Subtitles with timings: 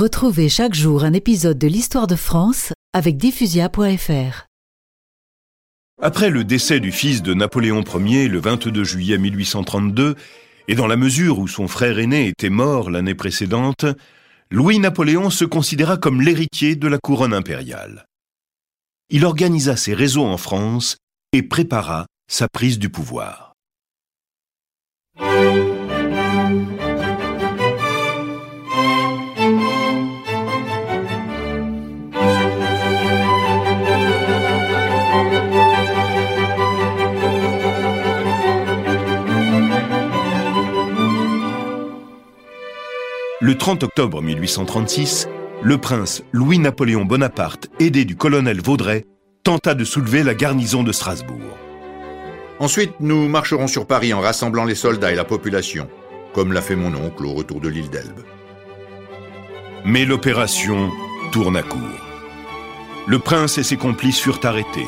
[0.00, 4.46] Retrouvez chaque jour un épisode de l'histoire de France avec diffusia.fr.
[6.00, 10.14] Après le décès du fils de Napoléon Ier le 22 juillet 1832,
[10.68, 13.84] et dans la mesure où son frère aîné était mort l'année précédente,
[14.50, 18.06] Louis-Napoléon se considéra comme l'héritier de la couronne impériale.
[19.10, 20.96] Il organisa ses réseaux en France
[21.34, 23.49] et prépara sa prise du pouvoir.
[43.42, 45.26] Le 30 octobre 1836,
[45.62, 49.06] le prince Louis-Napoléon Bonaparte, aidé du colonel Vaudrey,
[49.44, 51.56] tenta de soulever la garnison de Strasbourg.
[52.58, 55.88] Ensuite, nous marcherons sur Paris en rassemblant les soldats et la population,
[56.34, 58.24] comme l'a fait mon oncle au retour de l'île d'Elbe.
[59.86, 60.90] Mais l'opération
[61.32, 61.80] tourne à court.
[63.06, 64.86] Le prince et ses complices furent arrêtés.